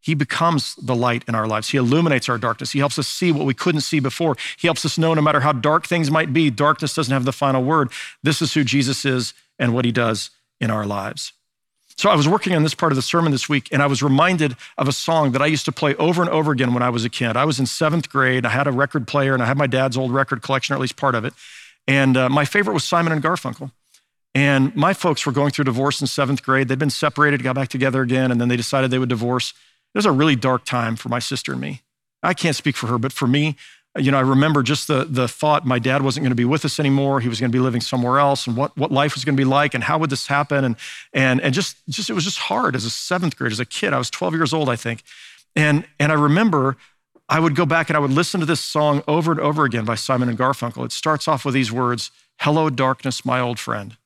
[0.00, 1.68] he becomes the light in our lives.
[1.68, 2.72] He illuminates our darkness.
[2.72, 4.36] He helps us see what we couldn't see before.
[4.58, 7.32] He helps us know no matter how dark things might be, darkness doesn't have the
[7.32, 7.90] final word.
[8.22, 11.32] This is who Jesus is and what he does in our lives.
[11.96, 14.02] So I was working on this part of the sermon this week, and I was
[14.02, 16.90] reminded of a song that I used to play over and over again when I
[16.90, 17.36] was a kid.
[17.36, 18.46] I was in seventh grade.
[18.46, 20.80] I had a record player, and I had my dad's old record collection, or at
[20.80, 21.34] least part of it.
[21.86, 23.70] And uh, my favorite was Simon and Garfunkel.
[24.34, 26.68] And my folks were going through divorce in seventh grade.
[26.68, 29.52] They'd been separated, got back together again, and then they decided they would divorce.
[29.94, 31.82] It was a really dark time for my sister and me.
[32.22, 33.56] I can't speak for her, but for me,
[33.98, 36.64] you know, I remember just the, the thought my dad wasn't going to be with
[36.64, 37.20] us anymore.
[37.20, 39.40] He was going to be living somewhere else and what, what life was going to
[39.40, 40.64] be like and how would this happen?
[40.64, 40.76] And,
[41.12, 43.92] and, and just, just, it was just hard as a seventh grade, as a kid.
[43.92, 45.02] I was 12 years old, I think.
[45.54, 46.78] And, and I remember
[47.28, 49.84] I would go back and I would listen to this song over and over again
[49.84, 50.84] by Simon and Garfunkel.
[50.86, 53.96] It starts off with these words, Hello, darkness, my old friend.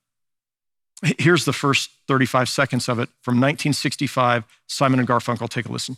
[1.17, 4.43] Here's the first 35 seconds of it from 1965.
[4.67, 5.97] Simon and Garfunkel, take a listen.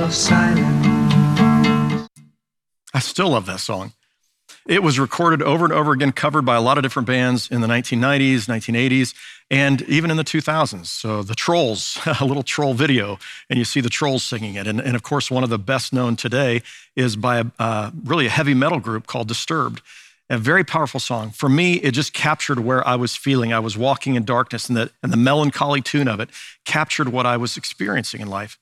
[0.00, 0.86] of silence.
[2.92, 3.92] I still love that song.
[4.66, 7.60] It was recorded over and over again, covered by a lot of different bands in
[7.60, 9.14] the 1990s, 1980s,
[9.48, 10.86] and even in the 2000s.
[10.86, 14.66] So the Trolls, a little troll video, and you see the Trolls singing it.
[14.66, 16.62] And, and of course, one of the best known today
[16.96, 19.82] is by a, uh, really a heavy metal group called Disturbed.
[20.28, 21.30] A very powerful song.
[21.30, 23.52] For me, it just captured where I was feeling.
[23.52, 26.30] I was walking in darkness, and the, and the melancholy tune of it
[26.64, 28.58] captured what I was experiencing in life.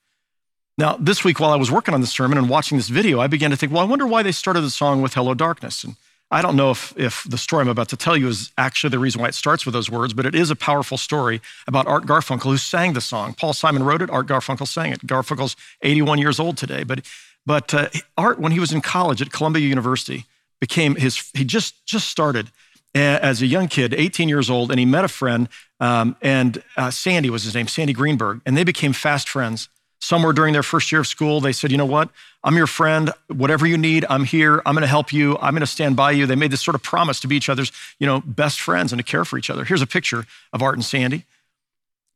[0.77, 3.27] Now, this week, while I was working on this sermon and watching this video, I
[3.27, 5.85] began to think, well, I wonder why they started the song with Hello Darkness.
[5.85, 5.95] And
[6.31, 8.99] I don't know if, if the story I'm about to tell you is actually the
[8.99, 12.05] reason why it starts with those words, but it is a powerful story about Art
[12.05, 13.33] Garfunkel, who sang the song.
[13.33, 15.07] Paul Simon wrote it, Art Garfunkel sang it.
[15.07, 16.83] Garfunkel's 81 years old today.
[16.83, 17.05] But,
[17.45, 20.25] but uh, Art, when he was in college at Columbia University,
[20.59, 22.51] became his, he just, just started
[22.93, 25.49] as a young kid, 18 years old, and he met a friend,
[25.81, 29.67] um, and uh, Sandy was his name, Sandy Greenberg, and they became fast friends
[29.99, 32.09] somewhere during their first year of school, they said, you know what?
[32.43, 33.11] I'm your friend.
[33.27, 34.61] Whatever you need, I'm here.
[34.65, 35.37] I'm going to help you.
[35.37, 36.25] I'm going to stand by you.
[36.25, 38.99] They made this sort of promise to be each other's, you know, best friends and
[38.99, 39.65] to care for each other.
[39.65, 41.25] Here's a picture of Art and Sandy.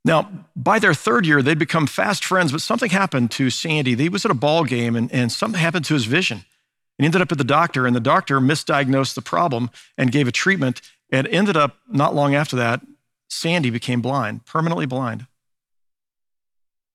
[0.05, 3.95] Now, by their third year, they'd become fast friends, but something happened to Sandy.
[3.95, 6.37] He was at a ball game and, and something happened to his vision.
[6.37, 10.27] And he ended up at the doctor, and the doctor misdiagnosed the problem and gave
[10.27, 10.81] a treatment.
[11.11, 12.81] And ended up not long after that,
[13.29, 15.25] Sandy became blind, permanently blind.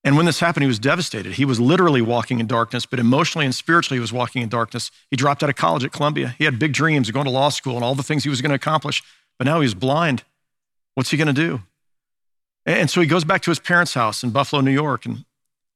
[0.04, 1.32] And when this happened, he was devastated.
[1.32, 4.90] He was literally walking in darkness, but emotionally and spiritually, he was walking in darkness.
[5.10, 6.34] He dropped out of college at Columbia.
[6.36, 8.42] He had big dreams of going to law school and all the things he was
[8.42, 9.02] going to accomplish,
[9.38, 10.22] but now he's blind.
[10.94, 11.62] What's he going to do?
[12.66, 15.06] And so he goes back to his parents' house in Buffalo, New York.
[15.06, 15.24] And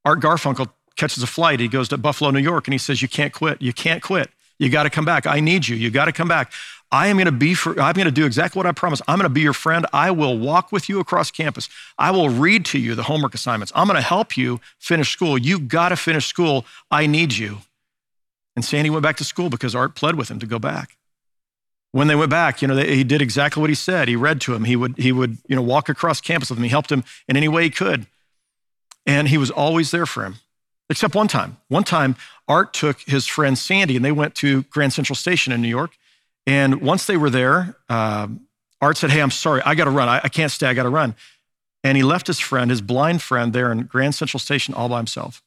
[0.05, 1.61] Art Garfunkel catches a flight.
[1.61, 3.61] He goes to Buffalo, New York, and he says, You can't quit.
[3.63, 4.31] You can't quit.
[4.59, 5.27] You got to come back.
[5.27, 5.77] I need you.
[5.77, 6.53] You got to come back.
[6.91, 9.03] I am going to be for, I'm going to do exactly what I promised.
[9.07, 9.85] I'm going to be your friend.
[9.93, 11.69] I will walk with you across campus.
[11.99, 13.73] I will read to you the homework assignments.
[13.75, 15.37] I'm going to help you finish school.
[15.37, 16.65] You got to finish school.
[16.91, 17.59] I need you.
[18.57, 20.97] And Sandy went back to school because Art pled with him to go back.
[21.93, 24.09] When they went back, you know, they, he did exactly what he said.
[24.09, 24.65] He read to him.
[24.65, 26.65] He would, he would, you know, walk across campus with him.
[26.65, 28.07] He helped him in any way he could.
[29.07, 30.37] And he was always there for him,
[30.91, 31.59] except one time.
[31.69, 35.63] One time, Art took his friend Sandy and they went to Grand Central Station in
[35.63, 35.93] New York
[36.49, 38.27] and once they were there, uh,
[38.81, 40.09] Art said, Hey, I'm sorry, I got to run.
[40.09, 41.15] I, I can't stay, I got to run.
[41.85, 44.97] And he left his friend, his blind friend, there in Grand Central Station all by
[44.97, 45.43] himself.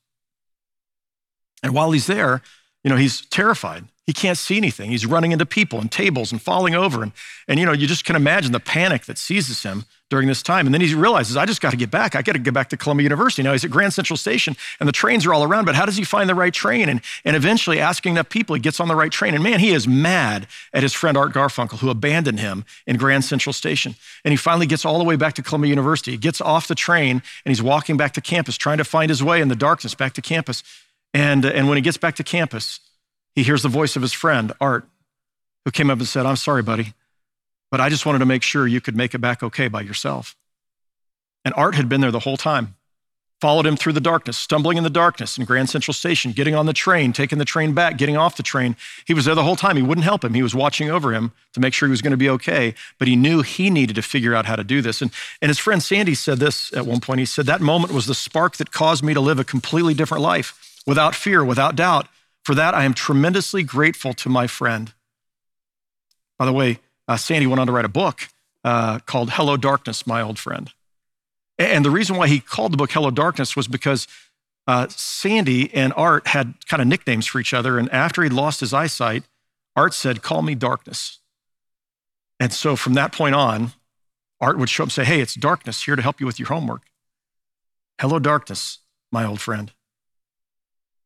[1.64, 2.44] And while he's there,
[2.84, 3.86] you know, he's terrified.
[4.12, 4.92] He can't see anything.
[4.92, 7.02] He's running into people and tables and falling over.
[7.02, 7.14] And,
[7.48, 10.68] and you know, you just can imagine the panic that seizes him during this time.
[10.68, 12.14] And then he realizes, I just got to get back.
[12.14, 13.42] I got to get back to Columbia University.
[13.42, 15.96] Now he's at Grand Central Station and the trains are all around, but how does
[15.96, 16.90] he find the right train?
[16.90, 19.34] And, and eventually, asking enough people, he gets on the right train.
[19.34, 23.24] And man, he is mad at his friend Art Garfunkel, who abandoned him in Grand
[23.24, 23.96] Central Station.
[24.26, 26.12] And he finally gets all the way back to Columbia University.
[26.12, 29.24] He gets off the train and he's walking back to campus, trying to find his
[29.24, 30.64] way in the darkness back to campus.
[31.14, 32.82] And, and when he gets back to campus,
[33.36, 34.88] he hears the voice of his friend, Art,
[35.66, 36.94] who came up and said, I'm sorry, buddy,
[37.70, 40.36] but I just wanted to make sure you could make it back okay by yourself.
[41.46, 42.76] And Art had been there the whole time,
[43.40, 46.66] followed him through the darkness, stumbling in the darkness in Grand Central Station, getting on
[46.66, 48.76] the train, taking the train back, getting off the train.
[49.06, 49.78] He was there the whole time.
[49.78, 50.34] He wouldn't help him.
[50.34, 53.08] He was watching over him to make sure he was going to be okay, but
[53.08, 55.02] he knew he needed to figure out how to do this.
[55.02, 57.20] And, and his friend Sandy said this at one point.
[57.20, 60.22] He said, That moment was the spark that caused me to live a completely different
[60.22, 62.08] life without fear, without doubt.
[62.44, 64.94] For that, I am tremendously grateful to my friend.
[66.40, 68.30] By the way, uh, Sandy went on to write a book
[68.64, 70.72] uh, called Hello Darkness, My Old Friend.
[71.60, 74.08] And the reason why he called the book Hello Darkness was because
[74.68, 77.78] uh, Sandy and Art had kind of nicknames for each other.
[77.78, 79.24] And after he lost his eyesight,
[79.76, 81.20] Art said, Call me Darkness.
[82.40, 83.74] And so from that point on,
[84.40, 86.48] Art would show up and say, Hey, it's Darkness here to help you with your
[86.48, 86.82] homework.
[88.00, 88.80] Hello, Darkness,
[89.12, 89.72] my old friend.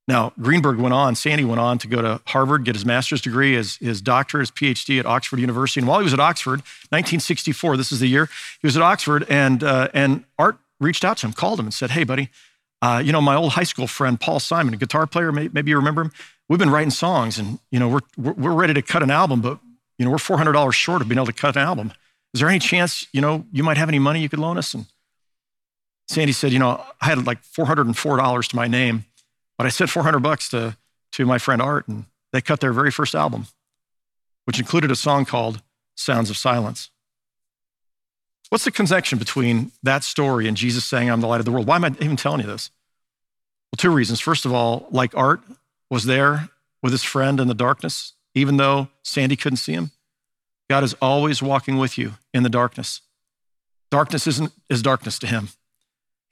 [0.07, 3.53] Now, Greenberg went on, Sandy went on to go to Harvard, get his master's degree,
[3.53, 5.79] his, his doctorate, his PhD at Oxford University.
[5.79, 8.29] And while he was at Oxford, 1964, this is the year,
[8.61, 11.73] he was at Oxford, and, uh, and Art reached out to him, called him, and
[11.73, 12.29] said, Hey, buddy,
[12.83, 15.75] uh, you know, my old high school friend, Paul Simon, a guitar player, maybe you
[15.75, 16.11] remember him.
[16.47, 19.57] We've been writing songs, and, you know, we're, we're ready to cut an album, but,
[19.97, 21.91] you know, we're $400 short of being able to cut an album.
[22.35, 24.73] Is there any chance, you know, you might have any money you could loan us?
[24.75, 24.85] And
[26.07, 29.05] Sandy said, You know, I had like $404 to my name.
[29.57, 30.77] But I sent 400 bucks to,
[31.13, 33.47] to my friend Art, and they cut their very first album,
[34.45, 35.61] which included a song called
[35.95, 36.89] Sounds of Silence.
[38.49, 41.67] What's the connection between that story and Jesus saying, I'm the light of the world?
[41.67, 42.69] Why am I even telling you this?
[43.71, 44.19] Well, two reasons.
[44.19, 45.41] First of all, like Art
[45.89, 46.49] was there
[46.83, 49.91] with his friend in the darkness, even though Sandy couldn't see him,
[50.69, 53.01] God is always walking with you in the darkness.
[53.91, 55.49] Darkness isn't is darkness to him.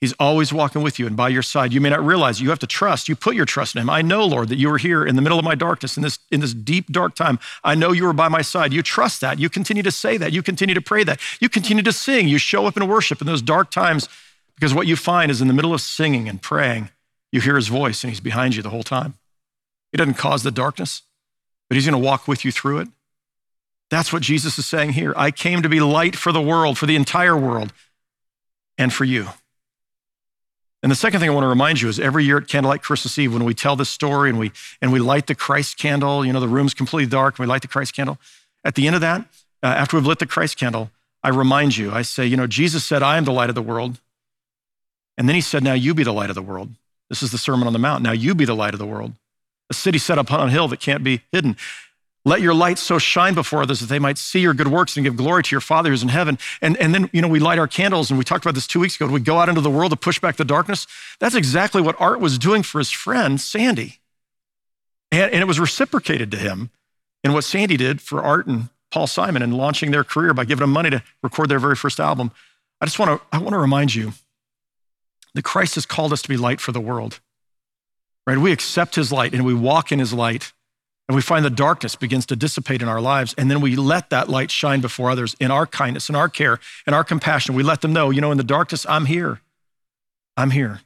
[0.00, 1.72] He's always walking with you and by your side.
[1.72, 3.08] You may not realize you have to trust.
[3.08, 3.88] You put your trust in him.
[3.88, 6.18] I know, Lord, that you are here in the middle of my darkness, in this,
[6.30, 7.38] in this deep, dark time.
[7.62, 8.72] I know you are by my side.
[8.72, 9.38] You trust that.
[9.38, 10.32] You continue to say that.
[10.32, 11.20] You continue to pray that.
[11.40, 12.28] You continue to sing.
[12.28, 14.08] You show up in worship in those dark times
[14.56, 16.90] because what you find is in the middle of singing and praying,
[17.32, 19.14] you hear his voice and he's behind you the whole time.
[19.90, 21.02] He doesn't cause the darkness,
[21.68, 22.88] but he's going to walk with you through it.
[23.90, 25.14] That's what Jesus is saying here.
[25.16, 27.72] I came to be light for the world, for the entire world,
[28.76, 29.28] and for you.
[30.84, 33.18] And the second thing I want to remind you is every year at Candlelight Christmas
[33.18, 36.30] Eve, when we tell this story and we, and we light the Christ candle, you
[36.30, 38.18] know, the room's completely dark, and we light the Christ candle.
[38.66, 39.22] At the end of that,
[39.62, 40.90] uh, after we've lit the Christ candle,
[41.22, 43.62] I remind you, I say, you know, Jesus said, I am the light of the
[43.62, 43.98] world.
[45.16, 46.68] And then he said, now you be the light of the world.
[47.08, 48.02] This is the Sermon on the Mount.
[48.02, 49.14] Now you be the light of the world.
[49.70, 51.56] A city set up on a hill that can't be hidden.
[52.26, 55.04] Let your light so shine before others that they might see your good works and
[55.04, 56.38] give glory to your Father who's in heaven.
[56.62, 58.80] And, and then, you know, we light our candles, and we talked about this two
[58.80, 59.06] weeks ago.
[59.06, 60.86] We go out into the world to push back the darkness.
[61.20, 64.00] That's exactly what Art was doing for his friend, Sandy.
[65.12, 66.70] And, and it was reciprocated to him
[67.22, 70.62] in what Sandy did for Art and Paul Simon in launching their career by giving
[70.62, 72.30] them money to record their very first album.
[72.80, 74.14] I just want to, I want to remind you
[75.34, 77.20] that Christ has called us to be light for the world.
[78.26, 78.38] Right?
[78.38, 80.53] We accept his light and we walk in his light.
[81.08, 83.34] And we find the darkness begins to dissipate in our lives.
[83.36, 86.58] And then we let that light shine before others in our kindness, in our care,
[86.86, 87.54] in our compassion.
[87.54, 89.40] We let them know, you know, in the darkness, I'm here.
[90.36, 90.80] I'm here.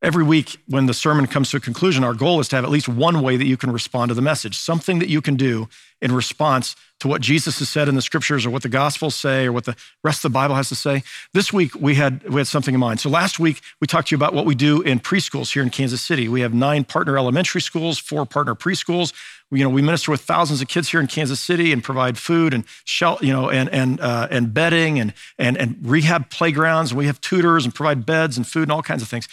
[0.00, 2.70] Every week, when the sermon comes to a conclusion, our goal is to have at
[2.70, 5.68] least one way that you can respond to the message, something that you can do
[6.00, 9.46] in response to what Jesus has said in the scriptures or what the gospels say
[9.46, 11.02] or what the rest of the Bible has to say.
[11.34, 13.00] This week, we had, we had something in mind.
[13.00, 15.70] So last week, we talked to you about what we do in preschools here in
[15.70, 16.28] Kansas City.
[16.28, 19.12] We have nine partner elementary schools, four partner preschools.
[19.50, 22.18] We, you know, we minister with thousands of kids here in Kansas City and provide
[22.18, 26.94] food and shelter, you know, and and uh, and bedding and and and rehab playgrounds.
[26.94, 29.26] We have tutors and provide beds and food and all kinds of things.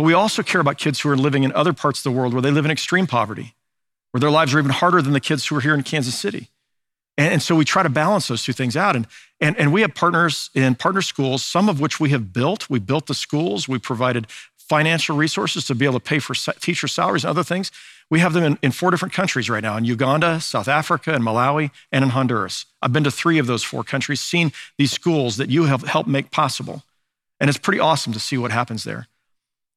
[0.00, 2.32] But we also care about kids who are living in other parts of the world
[2.32, 3.54] where they live in extreme poverty,
[4.12, 6.48] where their lives are even harder than the kids who are here in Kansas City.
[7.18, 8.96] And, and so we try to balance those two things out.
[8.96, 9.06] And,
[9.42, 12.70] and, and we have partners in partner schools, some of which we have built.
[12.70, 14.26] We built the schools, we provided
[14.56, 17.70] financial resources to be able to pay for teacher salaries and other things.
[18.08, 21.22] We have them in, in, four different countries right now in Uganda, South Africa, and
[21.22, 22.64] Malawi, and in Honduras.
[22.80, 26.08] I've been to three of those four countries, seen these schools that you have helped
[26.08, 26.84] make possible.
[27.38, 29.06] And it's pretty awesome to see what happens there.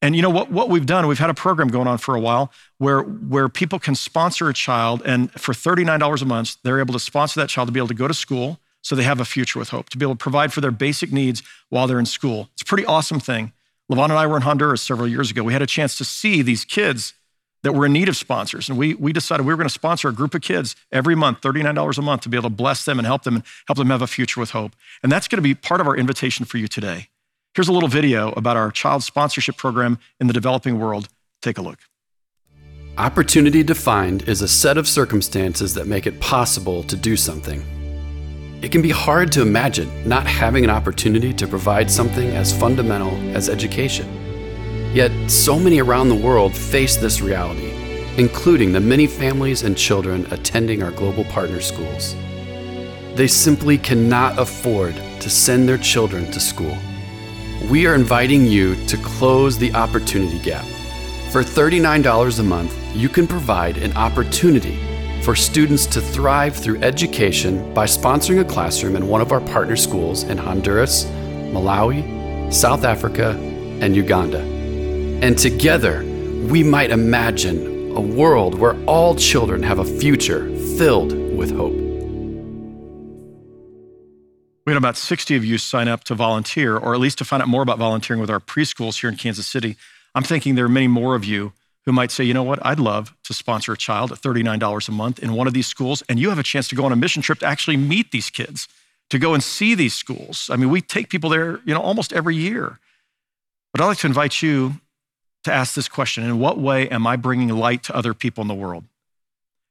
[0.03, 2.19] And you know what, what we've done, we've had a program going on for a
[2.19, 6.91] while where, where people can sponsor a child, and for $39 a month, they're able
[6.91, 9.25] to sponsor that child to be able to go to school so they have a
[9.25, 12.05] future with hope, to be able to provide for their basic needs while they're in
[12.05, 12.49] school.
[12.51, 13.53] It's a pretty awesome thing.
[13.89, 15.41] LaVon and I were in Honduras several years ago.
[15.41, 17.13] We had a chance to see these kids
[17.61, 18.67] that were in need of sponsors.
[18.67, 21.39] And we, we decided we were going to sponsor a group of kids every month,
[21.39, 23.89] $39 a month, to be able to bless them and help them and help them
[23.89, 24.75] have a future with hope.
[25.01, 27.07] And that's going to be part of our invitation for you today.
[27.55, 31.07] Here's a little video about our child sponsorship program in the developing world.
[31.43, 31.77] Take a look.
[32.97, 37.61] Opportunity defined is a set of circumstances that make it possible to do something.
[38.63, 43.13] It can be hard to imagine not having an opportunity to provide something as fundamental
[43.37, 44.09] as education.
[44.95, 47.71] Yet, so many around the world face this reality,
[48.17, 52.15] including the many families and children attending our global partner schools.
[53.13, 56.75] They simply cannot afford to send their children to school
[57.69, 60.65] we are inviting you to close the opportunity gap.
[61.31, 64.77] For $39 a month, you can provide an opportunity
[65.23, 69.77] for students to thrive through education by sponsoring a classroom in one of our partner
[69.77, 71.05] schools in Honduras,
[71.53, 73.31] Malawi, South Africa,
[73.79, 74.39] and Uganda.
[74.39, 76.03] And together,
[76.49, 81.82] we might imagine a world where all children have a future filled with hope.
[84.65, 87.41] We had about 60 of you sign up to volunteer, or at least to find
[87.41, 89.75] out more about volunteering with our preschools here in Kansas City.
[90.15, 91.51] I'm thinking there are many more of you
[91.85, 94.91] who might say, you know what, I'd love to sponsor a child at $39 a
[94.91, 96.95] month in one of these schools, and you have a chance to go on a
[96.95, 98.69] mission trip to actually meet these kids,
[99.09, 100.49] to go and see these schools.
[100.49, 102.79] I mean, we take people there, you know, almost every year.
[103.73, 104.75] But I'd like to invite you
[105.43, 108.47] to ask this question In what way am I bringing light to other people in
[108.47, 108.85] the world?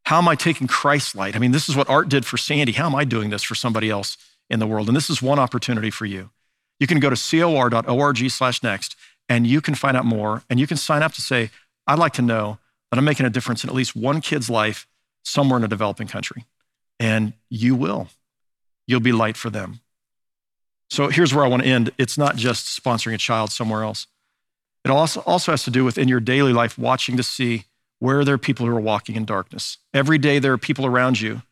[0.04, 1.34] How am I taking Christ's light?
[1.34, 2.72] I mean, this is what Art did for Sandy.
[2.72, 4.18] How am I doing this for somebody else
[4.52, 4.86] in the world.
[4.86, 6.30] And this is one opportunity for you.
[6.78, 8.96] You can go to cor.org slash next
[9.28, 11.50] and you can find out more and you can sign up to say,
[11.86, 12.58] I'd like to know
[12.90, 14.86] that I'm making a difference in at least one kid's life
[15.22, 16.44] somewhere in a developing country.
[17.00, 18.08] And you will.
[18.86, 19.80] You'll be light for them.
[20.90, 21.90] So here's where I want to end.
[21.96, 24.06] It's not just sponsoring a child somewhere else.
[24.84, 27.64] It also, also has to do with in your daily life, watching to see
[28.00, 29.78] where there are people who are walking in darkness.
[29.94, 31.42] Every day there are people around you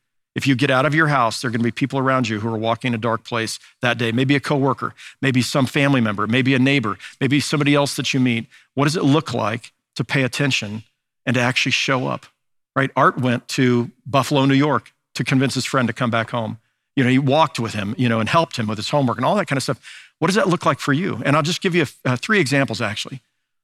[0.41, 2.41] if you get out of your house, there are going to be people around you
[2.41, 4.11] who are walking in a dark place that day.
[4.11, 8.21] Maybe a coworker, maybe some family member, maybe a neighbor, maybe somebody else that you
[8.21, 8.47] meet.
[8.73, 10.85] What does it look like to pay attention
[11.27, 12.25] and to actually show up?
[12.75, 12.91] Right?
[12.97, 16.59] Art went to Buffalo, New York to convince his friend to come back home.
[16.97, 19.27] You know, he walked with him, you know, and helped him with his homework and
[19.27, 19.79] all that kind of stuff.
[20.21, 21.21] What does that look like for you?
[21.23, 23.21] And I'll just give you uh, three examples actually.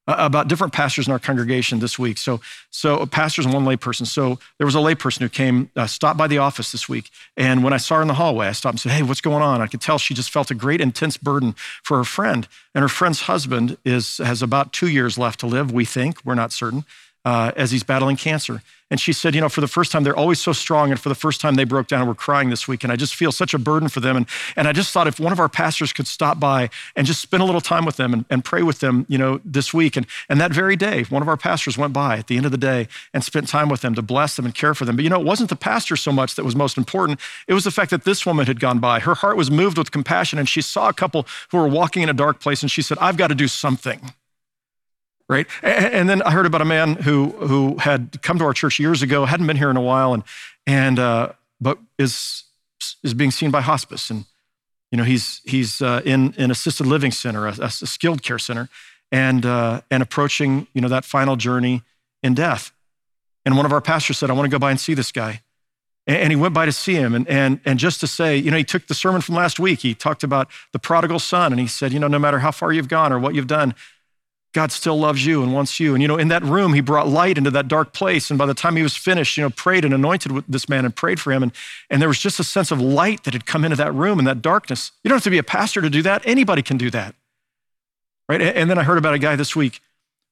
[0.09, 2.17] Uh, about different pastors in our congregation this week.
[2.17, 2.41] So,
[2.71, 4.07] so pastors and one layperson.
[4.07, 7.65] So there was a layperson who came, uh, stopped by the office this week, and
[7.65, 9.61] when I saw her in the hallway, I stopped and said, "Hey, what's going on?"
[9.61, 12.89] I could tell she just felt a great, intense burden for her friend, and her
[12.89, 15.73] friend's husband is has about two years left to live.
[15.73, 16.85] We think we're not certain,
[17.27, 18.63] uh, as he's battling cancer.
[18.89, 20.93] And she said, you know, for the first time, they're always so strong.
[20.93, 22.85] And for the first time, they broke down and were crying this week.
[22.85, 24.17] And I just feel such a burden for them.
[24.17, 27.21] And, and I just thought if one of our pastors could stop by and just
[27.21, 29.97] spend a little time with them and, and pray with them, you know, this week.
[29.97, 32.53] And, and that very day, one of our pastors went by at the end of
[32.53, 34.95] the day and spent time with them to bless them and care for them.
[34.95, 37.19] But, you know, it wasn't the pastor so much that was most important.
[37.49, 39.01] It was the fact that this woman had gone by.
[39.01, 40.39] Her heart was moved with compassion.
[40.39, 42.63] And she saw a couple who were walking in a dark place.
[42.63, 44.13] And she said, I've got to do something
[45.29, 45.47] right?
[45.63, 49.03] And then I heard about a man who who had come to our church years
[49.03, 50.23] ago, hadn't been here in a while, and
[50.67, 52.45] and uh, but is
[53.03, 54.25] is being seen by hospice, and
[54.91, 58.69] you know he's he's uh, in an assisted living center, a, a skilled care center,
[59.11, 61.83] and uh, and approaching you know that final journey
[62.23, 62.73] in death.
[63.45, 65.43] And one of our pastors said, "I want to go by and see this guy."
[66.09, 68.57] And he went by to see him, and, and, and just to say, you know,
[68.57, 69.81] he took the sermon from last week.
[69.81, 72.73] He talked about the prodigal son, and he said, you know, no matter how far
[72.73, 73.75] you've gone or what you've done,
[74.57, 75.95] God still loves you and wants you.
[75.95, 78.31] And, you know, in that room, he brought light into that dark place.
[78.31, 80.97] And by the time he was finished, you know, prayed and anointed this man and
[80.97, 81.43] prayed for him.
[81.43, 81.53] And,
[81.91, 84.27] and there was just a sense of light that had come into that room and
[84.27, 84.93] that darkness.
[85.05, 86.23] You don't have to be a pastor to do that.
[86.25, 87.15] Anybody can do that.
[88.31, 88.41] Right.
[88.41, 89.83] And then I heard about a guy this week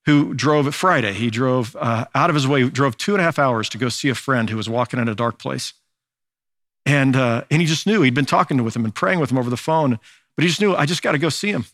[0.06, 1.12] who drove Friday.
[1.12, 3.90] He drove uh, out of his way, drove two and a half hours to go
[3.90, 5.74] see a friend who was walking in a dark place.
[6.86, 9.36] And, uh, and he just knew he'd been talking with him and praying with him
[9.36, 9.98] over the phone,
[10.34, 11.66] but he just knew, I just got to go see him.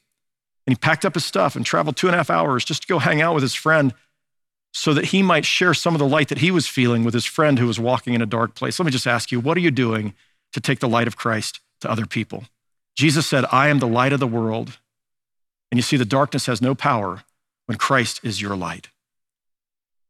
[0.66, 2.88] And he packed up his stuff and traveled two and a half hours just to
[2.88, 3.94] go hang out with his friend
[4.72, 7.24] so that he might share some of the light that he was feeling with his
[7.24, 8.78] friend who was walking in a dark place.
[8.78, 10.14] Let me just ask you, what are you doing
[10.52, 12.44] to take the light of Christ to other people?
[12.96, 14.78] Jesus said, I am the light of the world.
[15.70, 17.24] And you see, the darkness has no power
[17.66, 18.88] when Christ is your light.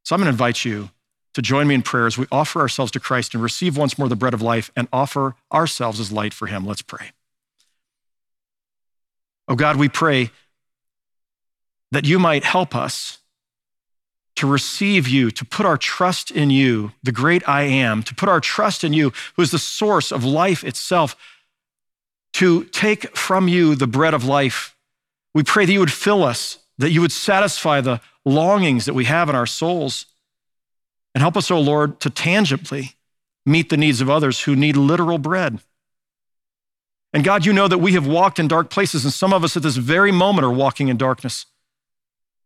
[0.05, 0.91] So I'm going to invite you
[1.35, 4.09] to join me in prayer as we offer ourselves to Christ and receive once more
[4.09, 6.67] the bread of life and offer ourselves as light for him.
[6.67, 7.13] Let's pray.
[9.51, 10.31] Oh God, we pray
[11.91, 13.19] that you might help us
[14.37, 18.29] to receive you, to put our trust in you, the great I am, to put
[18.29, 21.17] our trust in you, who is the source of life itself,
[22.35, 24.77] to take from you the bread of life.
[25.35, 29.07] We pray that you would fill us, that you would satisfy the longings that we
[29.07, 30.07] have in our souls,
[31.13, 32.95] and help us, O oh Lord, to tangibly
[33.45, 35.59] meet the needs of others who need literal bread.
[37.13, 39.57] And God, you know that we have walked in dark places, and some of us
[39.57, 41.47] at this very moment are walking in darkness.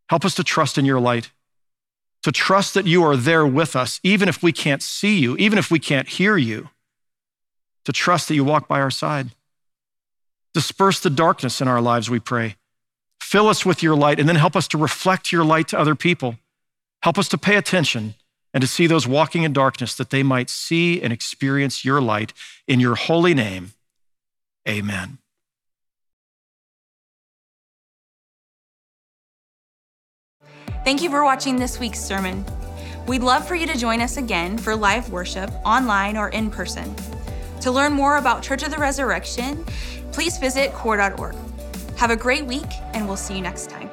[0.09, 1.31] Help us to trust in your light,
[2.23, 5.59] to trust that you are there with us, even if we can't see you, even
[5.59, 6.71] if we can't hear you,
[7.85, 9.31] to trust that you walk by our side.
[10.55, 12.57] Disperse the darkness in our lives, we pray.
[13.21, 15.95] Fill us with your light, and then help us to reflect your light to other
[15.95, 16.37] people.
[17.03, 18.15] Help us to pay attention
[18.55, 22.33] and to see those walking in darkness that they might see and experience your light
[22.67, 23.73] in your holy name.
[24.69, 25.19] Amen.
[30.85, 32.45] Thank you for watching this week's sermon.
[33.07, 36.95] We'd love for you to join us again for live worship, online or in person.
[37.63, 39.65] To learn more about Church of the Resurrection,
[40.13, 41.35] please visit cor.org.
[41.97, 43.91] Have a great week, and we'll see you next time.